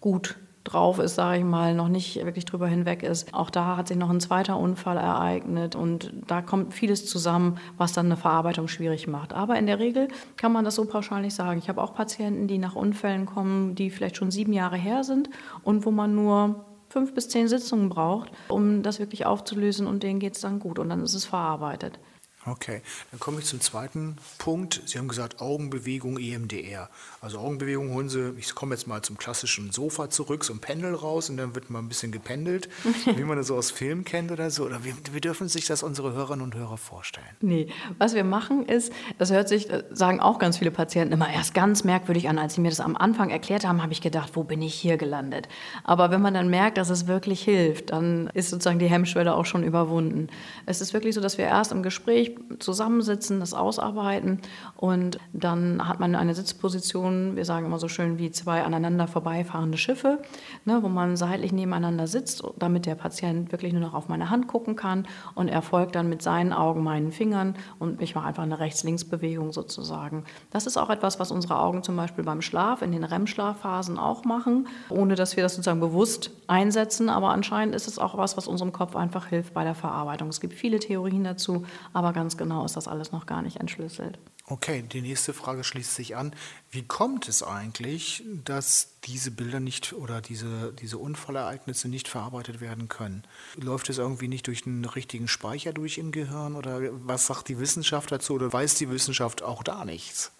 gut 0.02 0.36
drauf 0.64 0.98
ist, 0.98 1.14
sage 1.14 1.38
ich 1.38 1.44
mal, 1.44 1.74
noch 1.74 1.88
nicht 1.88 2.16
wirklich 2.24 2.46
drüber 2.46 2.66
hinweg 2.66 3.02
ist. 3.02 3.32
Auch 3.34 3.50
da 3.50 3.76
hat 3.76 3.88
sich 3.88 3.96
noch 3.96 4.10
ein 4.10 4.20
zweiter 4.20 4.58
Unfall 4.58 4.96
ereignet 4.96 5.76
und 5.76 6.12
da 6.26 6.42
kommt 6.42 6.72
vieles 6.72 7.06
zusammen, 7.06 7.58
was 7.76 7.92
dann 7.92 8.06
eine 8.06 8.16
Verarbeitung 8.16 8.66
schwierig 8.66 9.06
macht. 9.06 9.34
Aber 9.34 9.58
in 9.58 9.66
der 9.66 9.78
Regel 9.78 10.08
kann 10.36 10.52
man 10.52 10.64
das 10.64 10.74
so 10.74 10.86
pauschal 10.86 11.20
nicht 11.20 11.34
sagen. 11.34 11.58
Ich 11.58 11.68
habe 11.68 11.82
auch 11.82 11.94
Patienten, 11.94 12.48
die 12.48 12.58
nach 12.58 12.74
Unfällen 12.74 13.26
kommen, 13.26 13.74
die 13.74 13.90
vielleicht 13.90 14.16
schon 14.16 14.30
sieben 14.30 14.52
Jahre 14.52 14.76
her 14.76 15.04
sind 15.04 15.28
und 15.62 15.84
wo 15.84 15.90
man 15.90 16.14
nur 16.14 16.64
fünf 16.88 17.12
bis 17.12 17.28
zehn 17.28 17.48
Sitzungen 17.48 17.88
braucht, 17.88 18.30
um 18.48 18.82
das 18.82 19.00
wirklich 19.00 19.26
aufzulösen 19.26 19.86
und 19.86 20.02
denen 20.02 20.20
geht 20.20 20.34
es 20.34 20.40
dann 20.40 20.60
gut 20.60 20.78
und 20.78 20.88
dann 20.88 21.02
ist 21.02 21.14
es 21.14 21.24
verarbeitet. 21.24 21.98
Okay, 22.46 22.82
dann 23.10 23.20
komme 23.20 23.38
ich 23.38 23.46
zum 23.46 23.60
zweiten 23.60 24.16
Punkt. 24.36 24.82
Sie 24.84 24.98
haben 24.98 25.08
gesagt 25.08 25.40
Augenbewegung 25.40 26.18
EMDR. 26.18 26.90
Also 27.22 27.38
Augenbewegung 27.38 27.94
holen 27.94 28.10
Sie, 28.10 28.34
ich 28.38 28.54
komme 28.54 28.74
jetzt 28.74 28.86
mal 28.86 29.00
zum 29.00 29.16
klassischen 29.16 29.72
Sofa 29.72 30.10
zurück, 30.10 30.44
so 30.44 30.52
ein 30.52 30.58
Pendel 30.58 30.94
raus 30.94 31.30
und 31.30 31.38
dann 31.38 31.54
wird 31.54 31.70
mal 31.70 31.78
ein 31.78 31.88
bisschen 31.88 32.12
gependelt, 32.12 32.68
wie 33.16 33.24
man 33.24 33.38
das 33.38 33.46
so 33.46 33.56
aus 33.56 33.70
Filmen 33.70 34.04
kennt 34.04 34.30
oder 34.30 34.50
so. 34.50 34.64
Oder 34.64 34.84
wie, 34.84 34.94
wie, 35.12 35.20
dürfen 35.22 35.48
sich 35.48 35.64
das 35.66 35.82
unsere 35.82 36.12
Hörerinnen 36.12 36.44
und 36.44 36.54
Hörer 36.54 36.76
vorstellen? 36.76 37.26
Nee, 37.40 37.68
was 37.98 38.14
wir 38.14 38.24
machen 38.24 38.66
ist, 38.66 38.92
das 39.16 39.32
hört 39.32 39.48
sich, 39.48 39.70
äh, 39.70 39.84
sagen 39.90 40.20
auch 40.20 40.38
ganz 40.38 40.58
viele 40.58 40.70
Patienten 40.70 41.14
immer 41.14 41.30
erst 41.30 41.54
ganz 41.54 41.82
merkwürdig 41.82 42.28
an. 42.28 42.38
Als 42.38 42.54
sie 42.54 42.60
mir 42.60 42.68
das 42.68 42.80
am 42.80 42.94
Anfang 42.94 43.30
erklärt 43.30 43.66
haben, 43.66 43.82
habe 43.82 43.92
ich 43.92 44.02
gedacht, 44.02 44.32
wo 44.34 44.44
bin 44.44 44.60
ich 44.60 44.74
hier 44.74 44.98
gelandet? 44.98 45.48
Aber 45.82 46.10
wenn 46.10 46.20
man 46.20 46.34
dann 46.34 46.50
merkt, 46.50 46.76
dass 46.76 46.90
es 46.90 47.06
wirklich 47.06 47.42
hilft, 47.42 47.90
dann 47.90 48.28
ist 48.34 48.50
sozusagen 48.50 48.78
die 48.78 48.86
Hemmschwelle 48.90 49.34
auch 49.34 49.46
schon 49.46 49.64
überwunden. 49.64 50.28
Es 50.66 50.82
ist 50.82 50.92
wirklich 50.92 51.14
so, 51.14 51.22
dass 51.22 51.38
wir 51.38 51.46
erst 51.46 51.72
im 51.72 51.82
Gespräch 51.82 52.33
zusammensitzen, 52.58 53.40
das 53.40 53.54
ausarbeiten 53.54 54.40
und 54.76 55.18
dann 55.32 55.86
hat 55.88 56.00
man 56.00 56.14
eine 56.14 56.34
Sitzposition, 56.34 57.36
wir 57.36 57.44
sagen 57.44 57.66
immer 57.66 57.78
so 57.78 57.88
schön 57.88 58.18
wie 58.18 58.30
zwei 58.30 58.62
aneinander 58.62 59.06
vorbeifahrende 59.06 59.78
Schiffe, 59.78 60.20
ne, 60.64 60.82
wo 60.82 60.88
man 60.88 61.16
seitlich 61.16 61.52
nebeneinander 61.52 62.06
sitzt, 62.06 62.42
damit 62.58 62.86
der 62.86 62.94
Patient 62.94 63.52
wirklich 63.52 63.72
nur 63.72 63.82
noch 63.82 63.94
auf 63.94 64.08
meine 64.08 64.30
Hand 64.30 64.46
gucken 64.46 64.76
kann 64.76 65.06
und 65.34 65.48
er 65.48 65.62
folgt 65.62 65.94
dann 65.94 66.08
mit 66.08 66.22
seinen 66.22 66.52
Augen 66.52 66.82
meinen 66.82 67.12
Fingern 67.12 67.54
und 67.78 68.00
ich 68.00 68.14
mache 68.14 68.26
einfach 68.26 68.42
eine 68.42 68.58
Rechts-Links-Bewegung 68.58 69.52
sozusagen. 69.52 70.24
Das 70.50 70.66
ist 70.66 70.76
auch 70.76 70.90
etwas, 70.90 71.20
was 71.20 71.30
unsere 71.30 71.60
Augen 71.60 71.82
zum 71.82 71.96
Beispiel 71.96 72.24
beim 72.24 72.42
Schlaf 72.42 72.82
in 72.82 72.92
den 72.92 73.04
REM-Schlafphasen 73.04 73.98
auch 73.98 74.24
machen, 74.24 74.68
ohne 74.88 75.14
dass 75.14 75.36
wir 75.36 75.42
das 75.42 75.54
sozusagen 75.54 75.80
bewusst 75.80 76.30
einsetzen, 76.46 77.08
aber 77.08 77.30
anscheinend 77.30 77.74
ist 77.74 77.88
es 77.88 77.98
auch 77.98 78.16
was, 78.16 78.36
was 78.36 78.46
unserem 78.48 78.72
Kopf 78.72 78.96
einfach 78.96 79.26
hilft 79.26 79.54
bei 79.54 79.64
der 79.64 79.74
Verarbeitung. 79.74 80.28
Es 80.28 80.40
gibt 80.40 80.54
viele 80.54 80.78
Theorien 80.78 81.24
dazu, 81.24 81.64
aber 81.92 82.12
ganz 82.12 82.23
ganz 82.24 82.38
genau 82.38 82.64
ist 82.64 82.74
das 82.74 82.88
alles 82.88 83.12
noch 83.12 83.26
gar 83.26 83.42
nicht 83.42 83.58
entschlüsselt. 83.58 84.18
Okay, 84.46 84.82
die 84.82 85.02
nächste 85.02 85.34
Frage 85.34 85.62
schließt 85.62 85.94
sich 85.94 86.16
an. 86.16 86.34
Wie 86.70 86.82
kommt 86.82 87.28
es 87.28 87.42
eigentlich, 87.42 88.22
dass 88.44 88.94
diese 89.04 89.30
Bilder 89.30 89.60
nicht 89.60 89.92
oder 89.92 90.22
diese, 90.22 90.72
diese 90.72 90.96
Unfallereignisse 90.96 91.88
nicht 91.88 92.08
verarbeitet 92.08 92.62
werden 92.62 92.88
können? 92.88 93.24
Läuft 93.56 93.90
es 93.90 93.98
irgendwie 93.98 94.28
nicht 94.28 94.46
durch 94.46 94.66
einen 94.66 94.86
richtigen 94.86 95.28
Speicher 95.28 95.74
durch 95.74 95.98
im 95.98 96.12
Gehirn 96.12 96.56
oder 96.56 96.80
was 97.06 97.26
sagt 97.26 97.48
die 97.48 97.58
Wissenschaft 97.58 98.10
dazu 98.10 98.34
oder 98.34 98.50
weiß 98.50 98.76
die 98.76 98.88
Wissenschaft 98.88 99.42
auch 99.42 99.62
da 99.62 99.84
nichts? 99.84 100.32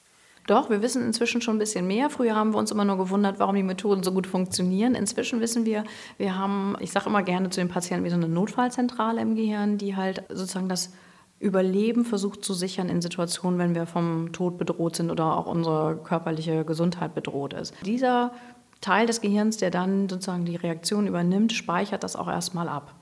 Doch, 0.47 0.69
wir 0.69 0.81
wissen 0.81 1.03
inzwischen 1.03 1.43
schon 1.43 1.57
ein 1.57 1.59
bisschen 1.59 1.87
mehr. 1.87 2.09
Früher 2.09 2.35
haben 2.35 2.53
wir 2.53 2.59
uns 2.59 2.71
immer 2.71 2.85
nur 2.85 2.97
gewundert, 2.97 3.39
warum 3.39 3.57
die 3.57 3.63
Methoden 3.63 4.03
so 4.03 4.13
gut 4.13 4.27
funktionieren. 4.27 4.95
Inzwischen 4.95 5.41
wissen 5.41 5.67
wir, 5.67 5.85
wir 6.17 6.37
haben, 6.37 6.77
ich 6.81 6.93
sage 6.93 7.11
immer 7.11 7.23
gerne 7.23 7.51
zu 7.51 7.61
den 7.61 7.69
Patienten, 7.69 8.05
wie 8.05 8.11
so 8.11 8.17
eine 8.17 8.29
Notfallzentrale 8.29 9.21
im 9.21 9.35
Gehirn, 9.35 9.79
die 9.79 9.97
halt 9.97 10.25
sozusagen 10.29 10.69
das 10.69 10.93
Überleben 11.45 12.07
versucht 12.07 12.43
zu 12.43 12.55
sichern 12.55 12.89
in 12.89 13.03
Situationen, 13.03 13.59
wenn 13.59 13.75
wir 13.75 13.85
vom 13.87 14.33
Tod 14.33 14.57
bedroht 14.57 14.97
sind 14.97 15.11
oder 15.11 15.37
auch 15.37 15.47
unsere 15.47 15.97
körperliche 15.97 16.65
Gesundheit 16.65 17.15
bedroht 17.15 17.53
ist. 17.53 17.75
Dieser 17.85 18.33
Teil 18.81 19.07
des 19.07 19.21
Gehirns, 19.21 19.59
der 19.59 19.71
dann 19.71 20.09
sozusagen 20.09 20.47
die 20.47 20.57
Reaktion 20.57 21.07
übernimmt, 21.07 21.53
speichert 21.53 22.03
das 22.03 22.17
auch 22.17 22.29
erstmal 22.29 22.69
ab. 22.69 22.95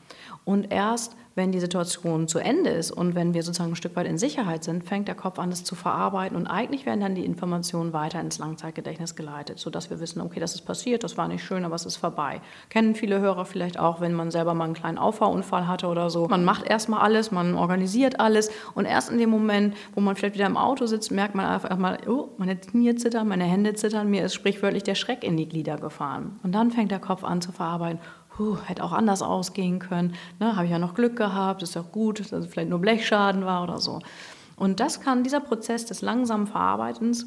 Und 0.45 0.73
erst 0.73 1.15
wenn 1.35 1.53
die 1.53 1.61
Situation 1.61 2.29
zu 2.29 2.39
Ende 2.39 2.71
ist 2.71 2.91
und 2.91 3.15
wenn 3.15 3.35
wir 3.35 3.43
sozusagen 3.43 3.73
ein 3.73 3.77
Stück 3.77 3.97
weit 3.97 4.07
in 4.07 4.19
Sicherheit 4.19 4.65
sind, 4.65 4.85
fängt 4.85 5.09
der 5.09 5.15
Kopf 5.15 5.39
an, 5.39 5.51
es 5.51 5.65
zu 5.65 5.75
verarbeiten 5.75 6.37
und 6.37 6.47
eigentlich 6.47 6.87
werden 6.87 7.01
dann 7.01 7.15
die 7.15 7.25
Informationen 7.25 7.93
weiter 7.93 8.21
ins 8.21 8.39
Langzeitgedächtnis 8.39 9.17
geleitet, 9.17 9.59
sodass 9.59 9.91
wir 9.91 10.01
wissen, 10.01 10.21
okay, 10.21 10.41
das 10.41 10.55
ist 10.55 10.63
passiert, 10.63 11.05
das 11.05 11.17
war 11.17 11.29
nicht 11.29 11.45
schön, 11.45 11.65
aber 11.65 11.75
es 11.75 11.87
ist 11.87 11.97
vorbei. 11.97 12.41
Kennen 12.69 12.95
viele 12.95 13.21
Hörer 13.21 13.45
vielleicht 13.45 13.79
auch, 13.79 14.01
wenn 14.01 14.13
man 14.13 14.31
selber 14.31 14.55
mal 14.55 14.65
einen 14.65 14.75
kleinen 14.75 14.99
Auffahrunfall 14.99 15.67
hatte 15.67 15.87
oder 15.87 16.11
so. 16.11 16.27
Man 16.29 16.45
macht 16.45 16.69
erstmal 16.69 17.01
alles, 17.01 17.31
man 17.31 17.55
organisiert 17.55 18.21
alles 18.21 18.51
und 18.75 18.85
erst 18.85 19.11
in 19.11 19.19
dem 19.19 19.31
Moment, 19.31 19.75
wo 19.95 20.01
man 20.01 20.17
vielleicht 20.17 20.35
wieder 20.35 20.47
im 20.47 20.57
Auto 20.57 20.87
sitzt, 20.87 21.11
merkt 21.11 21.35
man 21.35 21.47
einfach 21.47 21.77
mal, 21.77 21.99
oh, 22.07 22.29
meine 22.37 22.57
Knie 22.57 22.95
zittern, 22.95 23.29
meine 23.29 23.45
Hände 23.45 23.75
zittern, 23.75 24.11
mir 24.11 24.25
ist 24.25 24.35
sprichwörtlich 24.35 24.83
der 24.83 24.95
Schreck 24.95 25.25
in 25.25 25.37
die 25.37 25.49
Glieder 25.49 25.77
gefahren. 25.77 26.39
Und 26.43 26.53
dann 26.53 26.71
fängt 26.71 26.91
der 26.91 26.99
Kopf 26.99 27.25
an 27.25 27.41
zu 27.41 27.53
verarbeiten 27.53 28.01
Puh, 28.37 28.57
hätte 28.65 28.83
auch 28.83 28.93
anders 28.93 29.21
ausgehen 29.21 29.79
können. 29.79 30.15
Ne, 30.41 30.57
Habe 30.57 30.65
ich 30.65 30.71
ja 30.71 30.79
noch 30.79 30.95
Glück 30.95 31.17
gehabt, 31.17 31.63
ist 31.63 31.77
doch 31.77 31.93
gut, 31.93 32.21
dass 32.21 32.33
es 32.33 32.47
vielleicht 32.47 32.71
nur 32.71 32.81
Blechschaden 32.81 33.45
war 33.45 33.63
oder 33.63 33.79
so. 33.79 34.01
Und 34.57 34.81
das 34.81 35.01
kann, 35.01 35.23
dieser 35.25 35.41
Prozess 35.41 35.87
des 35.87 36.03
langsamen 36.03 36.47
Verarbeitens, 36.47 37.27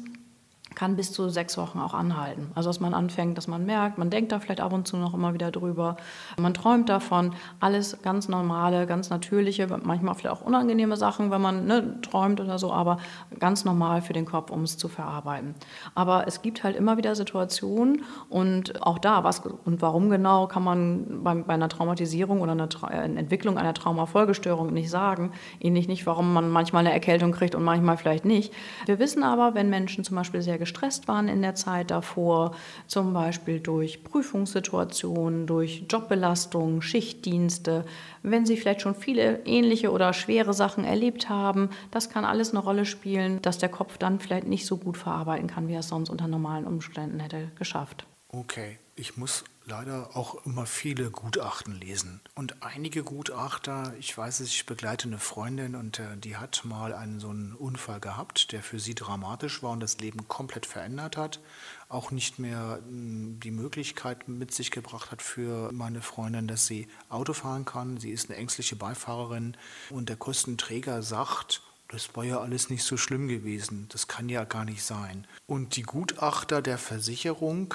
kann 0.76 0.94
bis 0.94 1.10
zu 1.10 1.28
sechs 1.30 1.56
Wochen 1.58 1.80
auch 1.80 1.94
anhalten. 1.94 2.52
Also 2.54 2.68
dass 2.68 2.80
man 2.80 2.94
anfängt, 2.94 3.36
dass 3.36 3.48
man 3.48 3.64
merkt, 3.66 3.98
man 3.98 4.10
denkt 4.10 4.30
da 4.30 4.38
vielleicht 4.38 4.60
ab 4.60 4.72
und 4.72 4.86
zu 4.86 4.98
noch 4.98 5.14
immer 5.14 5.34
wieder 5.34 5.50
drüber, 5.50 5.96
man 6.38 6.54
träumt 6.54 6.88
davon, 6.88 7.34
alles 7.58 8.00
ganz 8.02 8.28
normale, 8.28 8.86
ganz 8.86 9.10
natürliche, 9.10 9.66
manchmal 9.82 10.14
vielleicht 10.14 10.36
auch 10.36 10.42
unangenehme 10.42 10.96
Sachen, 10.98 11.30
wenn 11.30 11.40
man 11.40 11.66
ne, 11.66 12.00
träumt 12.02 12.40
oder 12.40 12.58
so, 12.58 12.72
aber 12.72 12.98
ganz 13.40 13.64
normal 13.64 14.02
für 14.02 14.12
den 14.12 14.26
Kopf, 14.26 14.50
um 14.50 14.62
es 14.62 14.76
zu 14.76 14.88
verarbeiten. 14.88 15.54
Aber 15.94 16.28
es 16.28 16.42
gibt 16.42 16.62
halt 16.62 16.76
immer 16.76 16.98
wieder 16.98 17.14
Situationen 17.16 18.04
und 18.28 18.82
auch 18.82 18.98
da, 18.98 19.24
was 19.24 19.40
und 19.64 19.80
warum 19.80 20.10
genau, 20.10 20.46
kann 20.46 20.62
man 20.62 21.24
bei, 21.24 21.34
bei 21.34 21.54
einer 21.54 21.70
Traumatisierung 21.70 22.42
oder 22.42 22.52
einer 22.52 22.68
Tra 22.68 22.90
äh, 22.90 23.04
Entwicklung 23.04 23.56
einer 23.56 23.72
Traumafolgestörung 23.72 24.74
nicht 24.74 24.90
sagen. 24.90 25.32
Ähnlich 25.58 25.88
nicht, 25.88 26.06
warum 26.06 26.34
man 26.34 26.50
manchmal 26.50 26.80
eine 26.80 26.92
Erkältung 26.92 27.32
kriegt 27.32 27.54
und 27.54 27.64
manchmal 27.64 27.96
vielleicht 27.96 28.26
nicht. 28.26 28.52
Wir 28.84 28.98
wissen 28.98 29.22
aber, 29.22 29.54
wenn 29.54 29.70
Menschen 29.70 30.04
zum 30.04 30.16
Beispiel 30.16 30.42
sehr 30.42 30.58
gestresst 30.66 31.06
waren 31.06 31.28
in 31.28 31.42
der 31.42 31.54
Zeit 31.54 31.92
davor, 31.92 32.56
zum 32.88 33.12
Beispiel 33.12 33.60
durch 33.60 34.02
Prüfungssituationen, 34.02 35.46
durch 35.46 35.84
Jobbelastung, 35.88 36.82
Schichtdienste, 36.82 37.84
wenn 38.24 38.44
sie 38.44 38.56
vielleicht 38.56 38.80
schon 38.80 38.96
viele 38.96 39.44
ähnliche 39.46 39.92
oder 39.92 40.12
schwere 40.12 40.52
Sachen 40.54 40.84
erlebt 40.84 41.28
haben. 41.28 41.70
Das 41.92 42.10
kann 42.10 42.24
alles 42.24 42.50
eine 42.50 42.58
Rolle 42.58 42.84
spielen, 42.84 43.40
dass 43.42 43.58
der 43.58 43.68
Kopf 43.68 43.96
dann 43.96 44.18
vielleicht 44.18 44.48
nicht 44.48 44.66
so 44.66 44.76
gut 44.76 44.96
verarbeiten 44.96 45.46
kann, 45.46 45.68
wie 45.68 45.74
er 45.74 45.80
es 45.80 45.88
sonst 45.88 46.10
unter 46.10 46.26
normalen 46.26 46.66
Umständen 46.66 47.20
hätte 47.20 47.52
geschafft. 47.56 48.04
Okay, 48.28 48.78
ich 48.96 49.16
muss 49.16 49.44
leider 49.66 50.16
auch 50.16 50.46
immer 50.46 50.66
viele 50.66 51.10
Gutachten 51.10 51.74
lesen. 51.74 52.20
Und 52.34 52.62
einige 52.62 53.02
Gutachter, 53.02 53.94
ich 53.98 54.16
weiß 54.16 54.40
es, 54.40 54.48
ich 54.48 54.66
begleite 54.66 55.08
eine 55.08 55.18
Freundin 55.18 55.74
und 55.74 55.98
äh, 55.98 56.16
die 56.16 56.36
hat 56.36 56.64
mal 56.64 56.92
einen 56.92 57.20
so 57.20 57.28
einen 57.28 57.54
Unfall 57.54 58.00
gehabt, 58.00 58.52
der 58.52 58.62
für 58.62 58.78
sie 58.78 58.94
dramatisch 58.94 59.62
war 59.62 59.72
und 59.72 59.80
das 59.80 59.98
Leben 59.98 60.28
komplett 60.28 60.66
verändert 60.66 61.16
hat. 61.16 61.40
Auch 61.88 62.10
nicht 62.10 62.38
mehr 62.38 62.80
mh, 62.82 62.88
hm, 62.88 63.40
die 63.40 63.50
Möglichkeit 63.50 64.28
mit 64.28 64.52
sich 64.52 64.70
gebracht 64.70 65.10
hat 65.10 65.22
für 65.22 65.72
meine 65.72 66.00
Freundin, 66.00 66.48
dass 66.48 66.66
sie 66.66 66.88
Auto 67.08 67.32
fahren 67.32 67.64
kann. 67.64 67.98
Sie 67.98 68.10
ist 68.10 68.30
eine 68.30 68.38
ängstliche 68.38 68.76
Beifahrerin 68.76 69.56
und 69.90 70.08
der 70.08 70.16
Kostenträger 70.16 71.02
sagt, 71.02 71.62
das 71.88 72.16
war 72.16 72.24
ja 72.24 72.40
alles 72.40 72.70
nicht 72.70 72.82
so 72.82 72.96
schlimm 72.96 73.28
gewesen. 73.28 73.86
Das 73.90 74.08
kann 74.08 74.28
ja 74.28 74.44
gar 74.44 74.64
nicht 74.64 74.82
sein. 74.82 75.26
Und 75.46 75.76
die 75.76 75.82
Gutachter 75.82 76.60
der 76.62 76.78
Versicherung, 76.78 77.74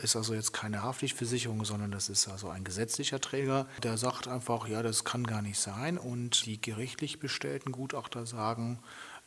ist 0.00 0.16
also 0.16 0.34
jetzt 0.34 0.52
keine 0.52 0.82
Haftpflichtversicherung, 0.82 1.64
sondern 1.64 1.90
das 1.90 2.08
ist 2.08 2.28
also 2.28 2.48
ein 2.48 2.64
gesetzlicher 2.64 3.20
Träger. 3.20 3.66
Der 3.82 3.98
sagt 3.98 4.28
einfach, 4.28 4.68
ja, 4.68 4.82
das 4.82 5.04
kann 5.04 5.24
gar 5.24 5.42
nicht 5.42 5.58
sein. 5.58 5.98
Und 5.98 6.46
die 6.46 6.60
gerichtlich 6.60 7.18
bestellten 7.18 7.72
Gutachter 7.72 8.24
sagen, 8.24 8.78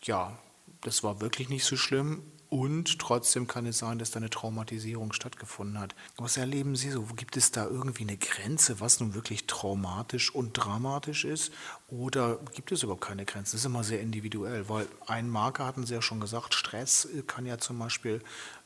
ja, 0.02 0.40
das 0.82 1.04
war 1.04 1.20
wirklich 1.20 1.50
nicht 1.50 1.66
so 1.66 1.76
schlimm. 1.76 2.24
Und 2.52 3.00
trotzdem 3.00 3.48
kann 3.48 3.66
es 3.66 3.78
sein, 3.78 3.98
dass 3.98 4.12
da 4.12 4.18
eine 4.18 4.30
Traumatisierung 4.30 5.14
stattgefunden 5.14 5.80
hat. 5.80 5.96
Was 6.18 6.36
erleben 6.36 6.76
Sie 6.76 6.90
so? 6.92 7.04
Gibt 7.16 7.38
es 7.38 7.52
da 7.52 7.66
irgendwie 7.66 8.04
eine 8.04 8.18
Grenze, 8.18 8.82
was 8.82 9.00
nun 9.00 9.14
wirklich 9.14 9.48
traumatisch 9.48 10.36
und 10.36 10.52
dramatisch 10.52 11.24
ist? 11.24 11.54
Oder 11.88 12.40
gibt 12.54 12.74
es 12.74 12.84
überhaupt 12.84 13.06
keine 13.06 13.24
Grenze? 13.24 13.54
Das 13.54 13.62
ist 13.62 13.66
immer 13.66 13.86
sehr 13.86 14.02
individuell, 14.02 14.68
weil 14.68 14.86
ein 15.08 15.30
Marker 15.30 15.66
hatten 15.66 15.86
Sie 15.86 15.94
ja 15.94 16.02
schon 16.02 16.20
gesagt, 16.20 16.54
Stress 16.54 17.08
kann 17.26 17.46
ja 17.46 17.58
zum 17.58 17.80
Beispiel 17.80 18.22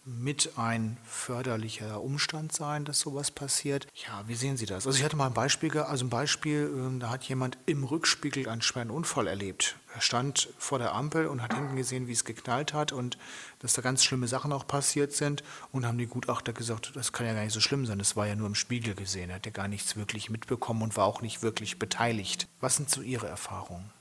mit 0.05 0.51
ein 0.55 0.97
förderlicher 1.03 2.01
Umstand 2.01 2.53
sein, 2.53 2.85
dass 2.85 2.99
sowas 2.99 3.31
passiert. 3.31 3.87
Ja, 3.95 4.23
wie 4.27 4.35
sehen 4.35 4.55
Sie 4.55 4.67
das? 4.67 4.85
Also 4.85 4.99
ich 4.99 5.03
hatte 5.03 5.15
mal 5.15 5.27
ein 5.27 5.33
Beispiel, 5.33 5.75
also 5.79 6.05
ein 6.05 6.09
Beispiel, 6.09 6.71
ähm, 6.75 6.99
da 6.99 7.09
hat 7.09 7.23
jemand 7.23 7.57
im 7.65 7.83
Rückspiegel 7.83 8.47
einen 8.47 8.61
schweren 8.61 8.91
Unfall 8.91 9.25
erlebt. 9.25 9.77
Er 9.95 10.01
stand 10.01 10.49
vor 10.59 10.77
der 10.77 10.93
Ampel 10.93 11.25
und 11.25 11.41
hat 11.41 11.55
hinten 11.55 11.75
gesehen, 11.75 12.07
wie 12.07 12.11
es 12.11 12.23
geknallt 12.23 12.73
hat 12.73 12.91
und 12.91 13.17
dass 13.59 13.73
da 13.75 13.81
ganz 13.81 14.03
schlimme 14.03 14.27
Sachen 14.27 14.51
auch 14.51 14.67
passiert 14.67 15.13
sind 15.13 15.43
und 15.71 15.85
haben 15.85 15.97
die 15.97 16.07
Gutachter 16.07 16.53
gesagt, 16.53 16.91
das 16.95 17.11
kann 17.11 17.27
ja 17.27 17.33
gar 17.33 17.43
nicht 17.43 17.53
so 17.53 17.59
schlimm 17.59 17.85
sein, 17.85 17.99
das 17.99 18.15
war 18.15 18.27
ja 18.27 18.35
nur 18.35 18.47
im 18.47 18.55
Spiegel 18.55 18.95
gesehen, 18.95 19.29
er 19.29 19.37
hat 19.37 19.45
ja 19.45 19.51
gar 19.51 19.67
nichts 19.67 19.95
wirklich 19.95 20.29
mitbekommen 20.29 20.81
und 20.81 20.97
war 20.97 21.05
auch 21.05 21.21
nicht 21.21 21.41
wirklich 21.41 21.79
beteiligt. 21.79 22.47
Was 22.59 22.77
sind 22.77 22.89
so 22.89 23.01
Ihre 23.01 23.27
Erfahrungen? 23.27 23.94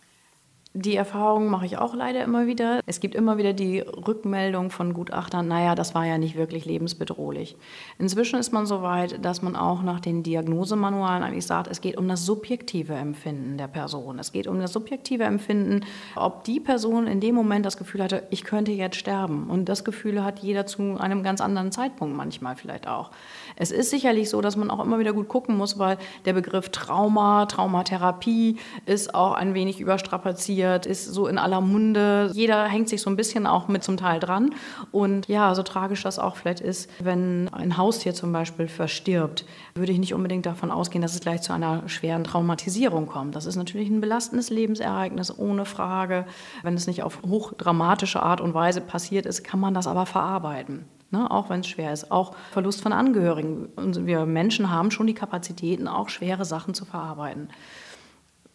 Die 0.76 0.96
Erfahrung 0.96 1.50
mache 1.50 1.66
ich 1.66 1.78
auch 1.78 1.94
leider 1.94 2.24
immer 2.24 2.48
wieder. 2.48 2.80
Es 2.84 2.98
gibt 2.98 3.14
immer 3.14 3.38
wieder 3.38 3.52
die 3.52 3.78
Rückmeldung 3.78 4.70
von 4.70 4.92
Gutachtern, 4.92 5.46
naja, 5.46 5.76
das 5.76 5.94
war 5.94 6.04
ja 6.04 6.18
nicht 6.18 6.34
wirklich 6.34 6.64
lebensbedrohlich. 6.64 7.54
Inzwischen 8.00 8.40
ist 8.40 8.52
man 8.52 8.66
so 8.66 8.82
weit, 8.82 9.24
dass 9.24 9.40
man 9.40 9.54
auch 9.54 9.82
nach 9.82 10.00
den 10.00 10.24
Diagnosemanualen 10.24 11.22
eigentlich 11.22 11.46
sagt, 11.46 11.68
es 11.68 11.80
geht 11.80 11.96
um 11.96 12.08
das 12.08 12.26
subjektive 12.26 12.92
Empfinden 12.94 13.56
der 13.56 13.68
Person. 13.68 14.18
Es 14.18 14.32
geht 14.32 14.48
um 14.48 14.58
das 14.58 14.72
subjektive 14.72 15.22
Empfinden, 15.22 15.84
ob 16.16 16.42
die 16.42 16.58
Person 16.58 17.06
in 17.06 17.20
dem 17.20 17.36
Moment 17.36 17.64
das 17.64 17.76
Gefühl 17.76 18.02
hatte, 18.02 18.24
ich 18.30 18.42
könnte 18.42 18.72
jetzt 18.72 18.96
sterben. 18.96 19.50
Und 19.50 19.68
das 19.68 19.84
Gefühl 19.84 20.24
hat 20.24 20.40
jeder 20.40 20.66
zu 20.66 20.96
einem 20.98 21.22
ganz 21.22 21.40
anderen 21.40 21.70
Zeitpunkt 21.70 22.16
manchmal 22.16 22.56
vielleicht 22.56 22.88
auch. 22.88 23.12
Es 23.54 23.70
ist 23.70 23.90
sicherlich 23.90 24.28
so, 24.28 24.40
dass 24.40 24.56
man 24.56 24.70
auch 24.70 24.84
immer 24.84 24.98
wieder 24.98 25.12
gut 25.12 25.28
gucken 25.28 25.56
muss, 25.56 25.78
weil 25.78 25.98
der 26.24 26.32
Begriff 26.32 26.70
Trauma, 26.70 27.46
Traumatherapie 27.46 28.56
ist 28.86 29.14
auch 29.14 29.34
ein 29.34 29.54
wenig 29.54 29.78
überstrapaziert, 29.78 30.63
ist 30.86 31.06
so 31.06 31.26
in 31.26 31.38
aller 31.38 31.60
Munde. 31.60 32.30
Jeder 32.32 32.64
hängt 32.66 32.88
sich 32.88 33.02
so 33.02 33.10
ein 33.10 33.16
bisschen 33.16 33.46
auch 33.46 33.68
mit 33.68 33.84
zum 33.84 33.96
Teil 33.96 34.20
dran. 34.20 34.54
Und 34.92 35.28
ja, 35.28 35.54
so 35.54 35.62
tragisch 35.62 36.02
das 36.02 36.18
auch 36.18 36.36
vielleicht 36.36 36.60
ist, 36.60 36.90
wenn 37.00 37.48
ein 37.52 37.76
Haustier 37.76 38.14
zum 38.14 38.32
Beispiel 38.32 38.68
verstirbt, 38.68 39.44
würde 39.74 39.92
ich 39.92 39.98
nicht 39.98 40.14
unbedingt 40.14 40.46
davon 40.46 40.70
ausgehen, 40.70 41.02
dass 41.02 41.14
es 41.14 41.20
gleich 41.20 41.42
zu 41.42 41.52
einer 41.52 41.88
schweren 41.88 42.24
Traumatisierung 42.24 43.06
kommt. 43.06 43.36
Das 43.36 43.46
ist 43.46 43.56
natürlich 43.56 43.88
ein 43.88 44.00
belastendes 44.00 44.50
Lebensereignis, 44.50 45.36
ohne 45.36 45.64
Frage. 45.64 46.26
Wenn 46.62 46.74
es 46.74 46.86
nicht 46.86 47.02
auf 47.02 47.20
hochdramatische 47.28 48.22
Art 48.22 48.40
und 48.40 48.54
Weise 48.54 48.80
passiert 48.80 49.26
ist, 49.26 49.44
kann 49.44 49.60
man 49.60 49.74
das 49.74 49.86
aber 49.86 50.06
verarbeiten 50.06 50.84
ne, 51.14 51.30
auch 51.30 51.48
wenn 51.48 51.60
es 51.60 51.68
schwer 51.68 51.92
ist. 51.92 52.10
Auch 52.10 52.34
Verlust 52.52 52.82
von 52.82 52.92
Angehörigen. 52.92 53.66
Und 53.76 54.06
wir 54.06 54.26
Menschen 54.26 54.70
haben 54.70 54.90
schon 54.90 55.06
die 55.06 55.14
Kapazitäten, 55.14 55.88
auch 55.88 56.10
schwere 56.10 56.44
Sachen 56.44 56.74
zu 56.74 56.84
verarbeiten. 56.84 57.48